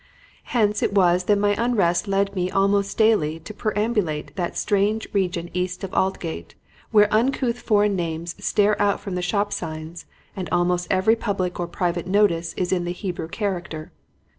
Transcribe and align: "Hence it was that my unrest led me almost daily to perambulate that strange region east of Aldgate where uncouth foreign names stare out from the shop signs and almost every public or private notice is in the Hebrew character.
"Hence 0.45 0.81
it 0.81 0.93
was 0.95 1.25
that 1.25 1.37
my 1.37 1.53
unrest 1.63 2.07
led 2.07 2.35
me 2.35 2.49
almost 2.49 2.97
daily 2.97 3.37
to 3.41 3.53
perambulate 3.53 4.35
that 4.35 4.57
strange 4.57 5.07
region 5.13 5.51
east 5.53 5.83
of 5.83 5.93
Aldgate 5.93 6.55
where 6.89 7.07
uncouth 7.13 7.59
foreign 7.59 7.95
names 7.95 8.33
stare 8.43 8.81
out 8.81 8.99
from 8.99 9.13
the 9.13 9.21
shop 9.21 9.53
signs 9.53 10.07
and 10.35 10.49
almost 10.49 10.87
every 10.89 11.15
public 11.15 11.59
or 11.59 11.67
private 11.67 12.07
notice 12.07 12.53
is 12.55 12.71
in 12.71 12.83
the 12.83 12.93
Hebrew 12.93 13.27
character. 13.27 13.91